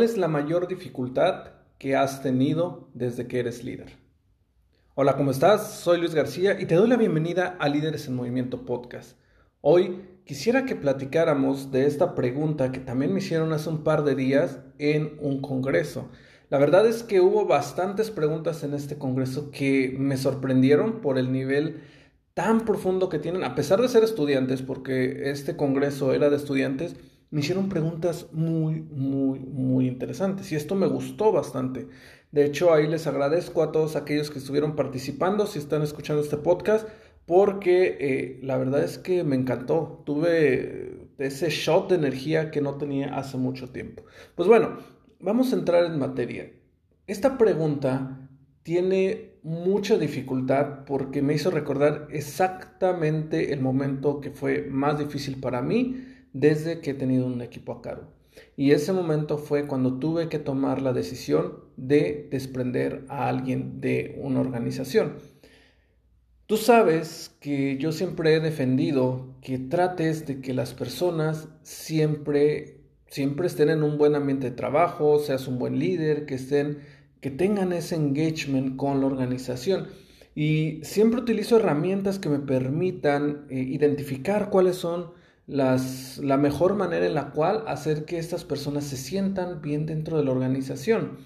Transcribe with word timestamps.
¿Cuál 0.00 0.08
es 0.08 0.16
la 0.16 0.28
mayor 0.28 0.66
dificultad 0.66 1.50
que 1.76 1.94
has 1.94 2.22
tenido 2.22 2.88
desde 2.94 3.26
que 3.26 3.38
eres 3.38 3.62
líder? 3.64 3.98
Hola, 4.94 5.14
¿cómo 5.14 5.30
estás? 5.30 5.74
Soy 5.74 5.98
Luis 5.98 6.14
García 6.14 6.58
y 6.58 6.64
te 6.64 6.74
doy 6.74 6.88
la 6.88 6.96
bienvenida 6.96 7.58
a 7.60 7.68
Líderes 7.68 8.08
en 8.08 8.14
Movimiento 8.14 8.64
Podcast. 8.64 9.18
Hoy 9.60 10.00
quisiera 10.24 10.64
que 10.64 10.74
platicáramos 10.74 11.70
de 11.70 11.84
esta 11.84 12.14
pregunta 12.14 12.72
que 12.72 12.80
también 12.80 13.12
me 13.12 13.18
hicieron 13.18 13.52
hace 13.52 13.68
un 13.68 13.84
par 13.84 14.02
de 14.02 14.14
días 14.14 14.60
en 14.78 15.18
un 15.20 15.42
congreso. 15.42 16.08
La 16.48 16.56
verdad 16.56 16.86
es 16.86 17.02
que 17.02 17.20
hubo 17.20 17.44
bastantes 17.44 18.10
preguntas 18.10 18.64
en 18.64 18.72
este 18.72 18.96
congreso 18.96 19.50
que 19.50 19.94
me 19.98 20.16
sorprendieron 20.16 21.02
por 21.02 21.18
el 21.18 21.30
nivel 21.30 21.82
tan 22.32 22.64
profundo 22.64 23.10
que 23.10 23.18
tienen, 23.18 23.44
a 23.44 23.54
pesar 23.54 23.82
de 23.82 23.88
ser 23.88 24.02
estudiantes, 24.02 24.62
porque 24.62 25.30
este 25.30 25.56
congreso 25.56 26.14
era 26.14 26.30
de 26.30 26.36
estudiantes, 26.36 26.96
me 27.30 27.40
hicieron 27.40 27.68
preguntas 27.68 28.26
muy, 28.32 28.80
muy, 28.80 29.38
muy 29.38 29.86
interesantes 29.86 30.50
y 30.50 30.56
esto 30.56 30.74
me 30.74 30.88
gustó 30.88 31.30
bastante. 31.30 31.86
De 32.32 32.44
hecho, 32.44 32.72
ahí 32.72 32.86
les 32.86 33.06
agradezco 33.06 33.62
a 33.62 33.72
todos 33.72 33.96
aquellos 33.96 34.30
que 34.30 34.38
estuvieron 34.38 34.76
participando, 34.76 35.46
si 35.46 35.58
están 35.58 35.82
escuchando 35.82 36.22
este 36.22 36.36
podcast, 36.36 36.88
porque 37.26 37.96
eh, 38.00 38.40
la 38.42 38.56
verdad 38.56 38.82
es 38.82 38.98
que 38.98 39.22
me 39.22 39.36
encantó. 39.36 40.02
Tuve 40.04 41.08
ese 41.18 41.50
shot 41.50 41.88
de 41.88 41.96
energía 41.96 42.50
que 42.50 42.60
no 42.60 42.76
tenía 42.76 43.16
hace 43.16 43.36
mucho 43.36 43.70
tiempo. 43.70 44.04
Pues 44.34 44.48
bueno, 44.48 44.78
vamos 45.20 45.52
a 45.52 45.56
entrar 45.56 45.84
en 45.84 45.98
materia. 45.98 46.50
Esta 47.06 47.38
pregunta 47.38 48.28
tiene 48.64 49.34
mucha 49.42 49.98
dificultad 49.98 50.84
porque 50.84 51.22
me 51.22 51.34
hizo 51.34 51.50
recordar 51.50 52.08
exactamente 52.10 53.52
el 53.52 53.60
momento 53.60 54.20
que 54.20 54.30
fue 54.30 54.66
más 54.68 54.98
difícil 54.98 55.40
para 55.40 55.62
mí 55.62 56.04
desde 56.32 56.80
que 56.80 56.90
he 56.90 56.94
tenido 56.94 57.26
un 57.26 57.40
equipo 57.42 57.72
a 57.72 57.82
cargo. 57.82 58.08
Y 58.56 58.72
ese 58.72 58.92
momento 58.92 59.38
fue 59.38 59.66
cuando 59.66 59.98
tuve 59.98 60.28
que 60.28 60.38
tomar 60.38 60.82
la 60.82 60.92
decisión 60.92 61.64
de 61.76 62.28
desprender 62.30 63.04
a 63.08 63.28
alguien 63.28 63.80
de 63.80 64.18
una 64.22 64.40
organización. 64.40 65.14
Tú 66.46 66.56
sabes 66.56 67.36
que 67.40 67.78
yo 67.78 67.92
siempre 67.92 68.34
he 68.34 68.40
defendido 68.40 69.36
que 69.40 69.58
trates 69.58 70.26
de 70.26 70.40
que 70.40 70.52
las 70.52 70.74
personas 70.74 71.48
siempre, 71.62 72.80
siempre 73.06 73.46
estén 73.46 73.70
en 73.70 73.84
un 73.84 73.98
buen 73.98 74.16
ambiente 74.16 74.50
de 74.50 74.56
trabajo, 74.56 75.20
seas 75.20 75.46
un 75.46 75.58
buen 75.58 75.78
líder, 75.78 76.26
que 76.26 76.34
estén, 76.34 76.78
que 77.20 77.30
tengan 77.30 77.72
ese 77.72 77.94
engagement 77.94 78.76
con 78.76 79.00
la 79.00 79.06
organización. 79.06 79.86
Y 80.34 80.80
siempre 80.82 81.20
utilizo 81.20 81.56
herramientas 81.56 82.18
que 82.18 82.28
me 82.28 82.40
permitan 82.40 83.46
eh, 83.48 83.60
identificar 83.60 84.50
cuáles 84.50 84.76
son 84.76 85.12
la 85.50 86.36
mejor 86.36 86.74
manera 86.76 87.06
en 87.06 87.14
la 87.14 87.30
cual 87.30 87.64
hacer 87.66 88.04
que 88.04 88.18
estas 88.18 88.44
personas 88.44 88.84
se 88.84 88.96
sientan 88.96 89.60
bien 89.60 89.86
dentro 89.86 90.16
de 90.18 90.24
la 90.24 90.30
organización. 90.30 91.18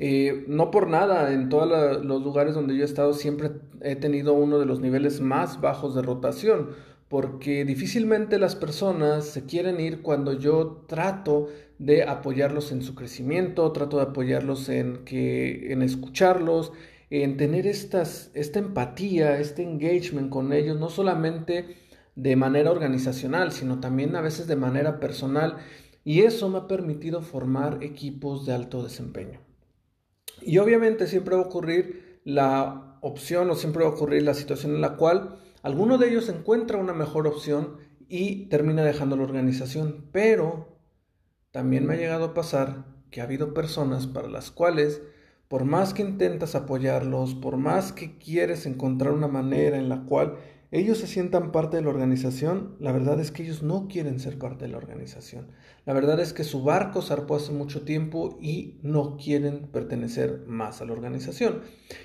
Eh, 0.00 0.44
no 0.46 0.70
por 0.70 0.88
nada, 0.88 1.32
en 1.32 1.48
todos 1.48 2.04
los 2.04 2.22
lugares 2.22 2.54
donde 2.54 2.76
yo 2.76 2.82
he 2.82 2.84
estado 2.84 3.12
siempre 3.12 3.50
he 3.80 3.96
tenido 3.96 4.32
uno 4.32 4.60
de 4.60 4.64
los 4.64 4.80
niveles 4.80 5.20
más 5.20 5.60
bajos 5.60 5.96
de 5.96 6.02
rotación, 6.02 6.70
porque 7.08 7.64
difícilmente 7.64 8.38
las 8.38 8.54
personas 8.54 9.24
se 9.24 9.44
quieren 9.44 9.80
ir 9.80 10.02
cuando 10.02 10.34
yo 10.34 10.84
trato 10.86 11.48
de 11.78 12.04
apoyarlos 12.04 12.70
en 12.70 12.82
su 12.82 12.94
crecimiento, 12.94 13.72
trato 13.72 13.96
de 13.96 14.04
apoyarlos 14.04 14.68
en, 14.68 15.04
que, 15.04 15.72
en 15.72 15.82
escucharlos, 15.82 16.72
en 17.10 17.36
tener 17.36 17.66
estas, 17.66 18.30
esta 18.34 18.60
empatía, 18.60 19.40
este 19.40 19.64
engagement 19.64 20.30
con 20.30 20.52
ellos, 20.52 20.78
no 20.78 20.90
solamente 20.90 21.76
de 22.18 22.34
manera 22.34 22.72
organizacional, 22.72 23.52
sino 23.52 23.78
también 23.78 24.16
a 24.16 24.20
veces 24.20 24.48
de 24.48 24.56
manera 24.56 24.98
personal. 24.98 25.58
Y 26.04 26.22
eso 26.22 26.48
me 26.48 26.58
ha 26.58 26.66
permitido 26.66 27.22
formar 27.22 27.78
equipos 27.82 28.44
de 28.44 28.54
alto 28.54 28.82
desempeño. 28.82 29.40
Y 30.42 30.58
obviamente 30.58 31.06
siempre 31.06 31.36
va 31.36 31.42
a 31.42 31.46
ocurrir 31.46 32.20
la 32.24 32.98
opción 33.02 33.48
o 33.50 33.54
siempre 33.54 33.84
va 33.84 33.90
a 33.90 33.92
ocurrir 33.92 34.22
la 34.22 34.34
situación 34.34 34.74
en 34.74 34.80
la 34.80 34.96
cual 34.96 35.38
alguno 35.62 35.96
de 35.96 36.08
ellos 36.08 36.28
encuentra 36.28 36.78
una 36.78 36.92
mejor 36.92 37.28
opción 37.28 37.76
y 38.08 38.46
termina 38.46 38.82
dejando 38.82 39.16
la 39.16 39.22
organización. 39.22 40.06
Pero 40.10 40.76
también 41.52 41.86
me 41.86 41.94
ha 41.94 41.98
llegado 41.98 42.24
a 42.24 42.34
pasar 42.34 42.84
que 43.12 43.20
ha 43.20 43.24
habido 43.24 43.54
personas 43.54 44.08
para 44.08 44.28
las 44.28 44.50
cuales, 44.50 45.02
por 45.46 45.64
más 45.64 45.94
que 45.94 46.02
intentas 46.02 46.56
apoyarlos, 46.56 47.36
por 47.36 47.58
más 47.58 47.92
que 47.92 48.18
quieres 48.18 48.66
encontrar 48.66 49.12
una 49.12 49.28
manera 49.28 49.78
en 49.78 49.88
la 49.88 50.04
cual 50.04 50.38
ellos 50.70 50.98
se 50.98 51.06
sientan 51.06 51.50
parte 51.50 51.78
de 51.78 51.82
la 51.82 51.88
organización, 51.88 52.76
la 52.78 52.92
verdad 52.92 53.18
es 53.20 53.30
que 53.30 53.42
ellos 53.42 53.62
no 53.62 53.88
quieren 53.88 54.20
ser 54.20 54.38
parte 54.38 54.66
de 54.66 54.70
la 54.70 54.76
organización. 54.76 55.46
La 55.86 55.94
verdad 55.94 56.20
es 56.20 56.34
que 56.34 56.44
su 56.44 56.62
barco 56.62 57.00
zarpó 57.00 57.36
hace 57.36 57.52
mucho 57.52 57.82
tiempo 57.82 58.36
y 58.38 58.78
no 58.82 59.16
quieren 59.16 59.68
pertenecer 59.72 60.44
más 60.46 60.82
a 60.82 60.84
la 60.84 60.92
organización. 60.92 61.62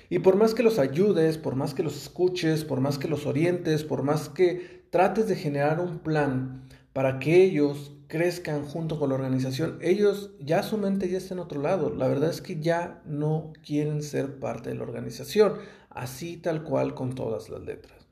Y 0.08 0.20
por 0.20 0.36
más 0.36 0.54
que 0.54 0.62
los 0.62 0.78
ayudes, 0.78 1.36
por 1.36 1.56
más 1.56 1.74
que 1.74 1.82
los 1.82 1.94
escuches, 1.94 2.64
por 2.64 2.80
más 2.80 2.98
que 2.98 3.06
los 3.06 3.26
orientes, 3.26 3.84
por 3.84 4.02
más 4.02 4.30
que 4.30 4.86
trates 4.88 5.28
de 5.28 5.36
generar 5.36 5.78
un 5.78 5.98
plan 5.98 6.66
para 6.94 7.18
que 7.18 7.44
ellos 7.44 7.92
crezcan 8.08 8.64
junto 8.64 8.98
con 8.98 9.10
la 9.10 9.16
organización, 9.16 9.76
ellos 9.82 10.30
ya 10.40 10.62
su 10.62 10.78
mente 10.78 11.10
ya 11.10 11.18
está 11.18 11.34
en 11.34 11.40
otro 11.40 11.60
lado. 11.60 11.90
La 11.90 12.08
verdad 12.08 12.30
es 12.30 12.40
que 12.40 12.60
ya 12.60 13.02
no 13.04 13.52
quieren 13.62 14.02
ser 14.02 14.38
parte 14.38 14.70
de 14.70 14.76
la 14.76 14.84
organización, 14.84 15.56
así 15.90 16.38
tal 16.38 16.62
cual 16.62 16.94
con 16.94 17.14
todas 17.14 17.50
las 17.50 17.60
letras. 17.60 18.03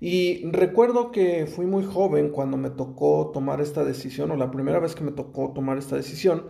Y 0.00 0.44
recuerdo 0.50 1.10
que 1.10 1.46
fui 1.46 1.66
muy 1.66 1.84
joven 1.84 2.30
cuando 2.30 2.56
me 2.56 2.70
tocó 2.70 3.30
tomar 3.32 3.60
esta 3.60 3.84
decisión, 3.84 4.30
o 4.30 4.36
la 4.36 4.50
primera 4.50 4.78
vez 4.78 4.94
que 4.94 5.04
me 5.04 5.12
tocó 5.12 5.52
tomar 5.52 5.78
esta 5.78 5.96
decisión, 5.96 6.44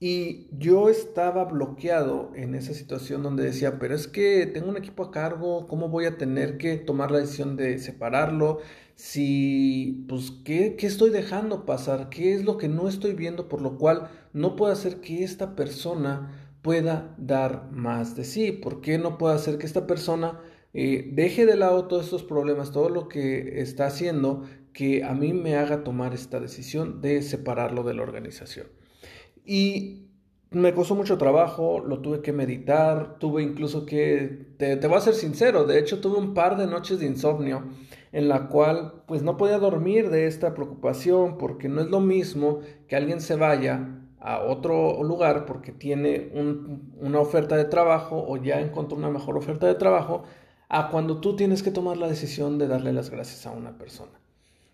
y 0.00 0.46
yo 0.56 0.88
estaba 0.88 1.44
bloqueado 1.44 2.30
en 2.36 2.54
esa 2.54 2.72
situación 2.72 3.22
donde 3.22 3.42
decía, 3.42 3.78
pero 3.80 3.94
es 3.96 4.06
que 4.06 4.46
tengo 4.46 4.68
un 4.68 4.76
equipo 4.76 5.02
a 5.02 5.10
cargo, 5.10 5.66
¿cómo 5.66 5.88
voy 5.88 6.04
a 6.06 6.16
tener 6.16 6.56
que 6.56 6.76
tomar 6.76 7.10
la 7.10 7.18
decisión 7.18 7.56
de 7.56 7.78
separarlo? 7.78 8.60
Si, 8.94 10.04
pues, 10.08 10.30
¿qué, 10.44 10.76
¿qué 10.76 10.86
estoy 10.86 11.10
dejando 11.10 11.66
pasar? 11.66 12.08
¿Qué 12.10 12.32
es 12.32 12.44
lo 12.44 12.58
que 12.58 12.68
no 12.68 12.88
estoy 12.88 13.14
viendo 13.14 13.48
por 13.48 13.60
lo 13.60 13.76
cual 13.76 14.08
no 14.32 14.56
puedo 14.56 14.72
hacer 14.72 15.00
que 15.00 15.24
esta 15.24 15.56
persona 15.56 16.52
pueda 16.62 17.14
dar 17.18 17.68
más 17.72 18.14
de 18.16 18.24
sí? 18.24 18.52
¿Por 18.52 18.80
qué 18.80 18.98
no 18.98 19.18
puedo 19.18 19.34
hacer 19.34 19.58
que 19.58 19.66
esta 19.66 19.86
persona 19.86 20.40
deje 20.72 21.46
de 21.46 21.56
lado 21.56 21.86
todos 21.86 22.04
estos 22.04 22.22
problemas, 22.22 22.72
todo 22.72 22.88
lo 22.88 23.08
que 23.08 23.60
está 23.60 23.86
haciendo 23.86 24.44
que 24.72 25.02
a 25.02 25.14
mí 25.14 25.32
me 25.32 25.56
haga 25.56 25.82
tomar 25.82 26.14
esta 26.14 26.40
decisión 26.40 27.00
de 27.00 27.22
separarlo 27.22 27.82
de 27.82 27.94
la 27.94 28.02
organización. 28.02 28.68
Y 29.44 30.08
me 30.50 30.72
costó 30.72 30.94
mucho 30.94 31.18
trabajo, 31.18 31.80
lo 31.80 32.00
tuve 32.00 32.22
que 32.22 32.32
meditar, 32.32 33.18
tuve 33.18 33.42
incluso 33.42 33.84
que, 33.84 34.46
te, 34.56 34.76
te, 34.76 34.86
voy 34.86 34.98
a 34.98 35.00
ser 35.00 35.14
sincero, 35.14 35.64
de 35.64 35.78
hecho 35.78 36.00
tuve 36.00 36.18
un 36.18 36.32
par 36.32 36.56
de 36.56 36.66
noches 36.66 37.00
de 37.00 37.06
insomnio 37.06 37.64
en 38.12 38.28
la 38.28 38.48
cual 38.48 39.02
pues 39.06 39.22
no 39.22 39.36
podía 39.36 39.58
dormir 39.58 40.10
de 40.10 40.26
esta 40.26 40.54
preocupación 40.54 41.36
porque 41.36 41.68
no 41.68 41.82
es 41.82 41.88
lo 41.88 42.00
mismo 42.00 42.60
que 42.86 42.96
alguien 42.96 43.20
se 43.20 43.36
vaya 43.36 43.98
a 44.20 44.40
otro 44.40 45.02
lugar 45.02 45.44
porque 45.44 45.72
tiene 45.72 46.32
una 47.00 47.20
oferta 47.20 47.56
de 47.56 47.64
trabajo 47.64 48.24
o 48.26 48.36
ya 48.36 48.60
encontró 48.60 48.96
una 48.96 49.10
mejor 49.10 49.36
oferta 49.36 49.66
de 49.66 49.74
trabajo 49.74 50.24
a 50.68 50.90
cuando 50.90 51.20
tú 51.20 51.36
tienes 51.36 51.62
que 51.62 51.70
tomar 51.70 51.96
la 51.96 52.08
decisión 52.08 52.58
de 52.58 52.68
darle 52.68 52.92
las 52.92 53.10
gracias 53.10 53.46
a 53.46 53.52
una 53.52 53.78
persona. 53.78 54.12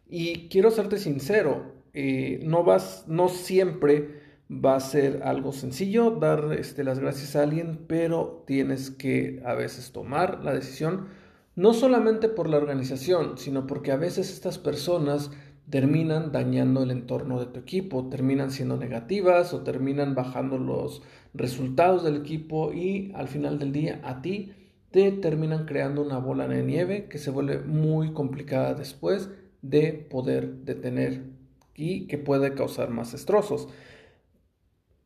Y 0.08 0.49
quiero 0.49 0.70
serte 0.70 0.99
sincero, 0.99 1.73
eh, 1.93 2.41
no 2.43 2.64
vas, 2.64 3.05
no 3.06 3.29
siempre 3.29 4.23
va 4.50 4.76
a 4.76 4.81
ser 4.81 5.23
algo 5.23 5.52
sencillo 5.52 6.11
dar 6.11 6.52
este, 6.58 6.85
las 6.85 6.99
gracias 6.99 7.37
a 7.37 7.43
alguien, 7.43 7.85
pero 7.87 8.44
tienes 8.46 8.91
que 8.91 9.41
a 9.44 9.55
veces 9.55 9.93
tomar 9.93 10.44
la 10.44 10.52
decisión, 10.52 11.08
no 11.56 11.73
solamente 11.73 12.29
por 12.29 12.49
la 12.49 12.58
organización, 12.58 13.38
sino 13.38 13.67
porque 13.67 13.93
a 13.93 13.96
veces 13.96 14.31
estas 14.31 14.58
personas 14.58 15.31
terminan 15.70 16.31
dañando 16.31 16.82
el 16.82 16.91
entorno 16.91 17.41
de 17.41 17.46
tu 17.46 17.61
equipo, 17.61 18.08
terminan 18.11 18.50
siendo 18.50 18.76
negativas 18.76 19.55
o 19.55 19.62
terminan 19.62 20.14
bajando 20.14 20.58
los 20.58 21.02
resultados 21.32 22.05
del 22.05 22.17
equipo 22.17 22.73
y 22.73 23.12
al 23.14 23.29
final 23.29 23.58
del 23.58 23.73
día 23.73 24.00
a 24.05 24.20
ti 24.20 24.52
te 24.94 25.11
terminan 25.11 25.67
creando 25.67 26.02
una 26.02 26.19
bola 26.19 26.46
de 26.46 26.62
nieve 26.62 27.08
que 27.08 27.19
se 27.19 27.32
vuelve 27.32 27.58
muy 27.58 28.12
complicada 28.12 28.75
después 28.75 29.29
de 29.61 29.93
poder 29.93 30.58
detener 30.58 31.25
y 31.75 32.06
que 32.06 32.17
puede 32.17 32.55
causar 32.55 32.91
más 32.91 33.11
destrozos. 33.11 33.67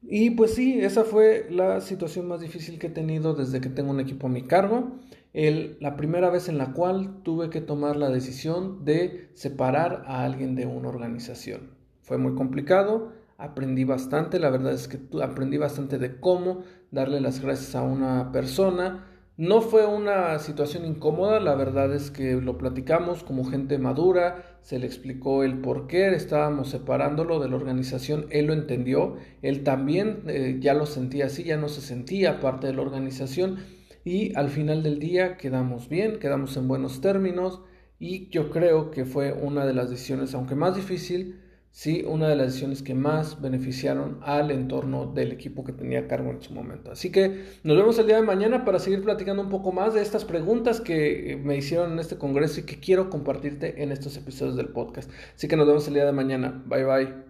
Y 0.02 0.28
pues 0.28 0.54
sí, 0.54 0.78
esa 0.78 1.04
fue 1.04 1.46
la 1.48 1.80
situación 1.80 2.28
más 2.28 2.42
difícil 2.42 2.78
que 2.78 2.88
he 2.88 2.90
tenido 2.90 3.32
desde 3.32 3.62
que 3.62 3.70
tengo 3.70 3.90
un 3.90 4.00
equipo 4.00 4.26
a 4.26 4.30
mi 4.30 4.42
cargo. 4.42 4.98
El, 5.32 5.78
la 5.80 5.96
primera 5.96 6.28
vez 6.28 6.50
en 6.50 6.58
la 6.58 6.74
cual 6.74 7.22
tuve 7.22 7.48
que 7.48 7.62
tomar 7.62 7.96
la 7.96 8.10
decisión 8.10 8.84
de 8.84 9.30
separar 9.32 10.04
a 10.06 10.22
alguien 10.22 10.54
de 10.54 10.66
una 10.66 10.90
organización. 10.90 11.70
Fue 12.02 12.18
muy 12.18 12.34
complicado, 12.34 13.12
aprendí 13.38 13.84
bastante, 13.84 14.38
la 14.38 14.50
verdad 14.50 14.74
es 14.74 14.86
que 14.86 15.00
aprendí 15.22 15.56
bastante 15.56 15.96
de 15.96 16.20
cómo 16.20 16.62
darle 16.90 17.22
las 17.22 17.40
gracias 17.40 17.74
a 17.74 17.82
una 17.82 18.32
persona, 18.32 19.06
no 19.38 19.60
fue 19.60 19.86
una 19.86 20.36
situación 20.40 20.84
incómoda, 20.84 21.38
la 21.38 21.54
verdad 21.54 21.94
es 21.94 22.10
que 22.10 22.34
lo 22.34 22.58
platicamos 22.58 23.22
como 23.22 23.44
gente 23.44 23.78
madura, 23.78 24.58
se 24.62 24.80
le 24.80 24.86
explicó 24.86 25.44
el 25.44 25.60
por 25.60 25.86
qué 25.86 26.08
estábamos 26.08 26.70
separándolo 26.70 27.38
de 27.38 27.48
la 27.48 27.54
organización, 27.54 28.26
él 28.30 28.46
lo 28.46 28.52
entendió, 28.52 29.14
él 29.40 29.62
también 29.62 30.24
eh, 30.26 30.56
ya 30.58 30.74
lo 30.74 30.86
sentía 30.86 31.26
así, 31.26 31.44
ya 31.44 31.56
no 31.56 31.68
se 31.68 31.82
sentía 31.82 32.40
parte 32.40 32.66
de 32.66 32.72
la 32.72 32.82
organización 32.82 33.58
y 34.04 34.36
al 34.36 34.48
final 34.48 34.82
del 34.82 34.98
día 34.98 35.36
quedamos 35.36 35.88
bien, 35.88 36.18
quedamos 36.18 36.56
en 36.56 36.66
buenos 36.66 37.00
términos 37.00 37.60
y 38.00 38.30
yo 38.30 38.50
creo 38.50 38.90
que 38.90 39.04
fue 39.04 39.32
una 39.32 39.64
de 39.66 39.74
las 39.74 39.88
decisiones, 39.88 40.34
aunque 40.34 40.56
más 40.56 40.74
difícil, 40.74 41.40
sí, 41.78 42.02
una 42.04 42.28
de 42.28 42.34
las 42.34 42.48
decisiones 42.48 42.82
que 42.82 42.92
más 42.92 43.40
beneficiaron 43.40 44.18
al 44.22 44.50
entorno 44.50 45.06
del 45.06 45.30
equipo 45.30 45.62
que 45.62 45.72
tenía 45.72 46.08
cargo 46.08 46.32
en 46.32 46.42
su 46.42 46.52
momento. 46.52 46.90
Así 46.90 47.12
que 47.12 47.44
nos 47.62 47.76
vemos 47.76 47.96
el 48.00 48.08
día 48.08 48.16
de 48.16 48.22
mañana 48.22 48.64
para 48.64 48.80
seguir 48.80 49.04
platicando 49.04 49.40
un 49.44 49.48
poco 49.48 49.70
más 49.70 49.94
de 49.94 50.02
estas 50.02 50.24
preguntas 50.24 50.80
que 50.80 51.40
me 51.44 51.56
hicieron 51.56 51.92
en 51.92 52.00
este 52.00 52.18
congreso 52.18 52.58
y 52.58 52.64
que 52.64 52.80
quiero 52.80 53.10
compartirte 53.10 53.80
en 53.80 53.92
estos 53.92 54.16
episodios 54.16 54.56
del 54.56 54.70
podcast. 54.70 55.08
Así 55.36 55.46
que 55.46 55.54
nos 55.54 55.68
vemos 55.68 55.86
el 55.86 55.94
día 55.94 56.04
de 56.04 56.10
mañana. 56.10 56.64
Bye 56.66 56.84
bye. 56.84 57.27